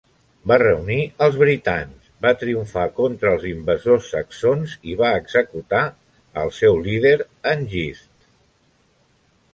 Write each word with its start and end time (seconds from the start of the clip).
Va 0.51 0.55
reunir 0.59 0.95
els 1.25 1.35
britans, 1.41 2.07
va 2.25 2.31
triomfar 2.43 2.85
contra 3.01 3.35
els 3.37 3.45
invasors 3.51 4.09
saxons 4.15 4.75
i 4.95 4.99
va 5.03 5.13
executar 5.19 5.85
el 6.45 6.53
seu 6.63 6.83
líder, 6.89 7.17
Hengist. 7.55 8.31